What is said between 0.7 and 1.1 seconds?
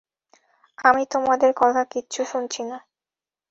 আমি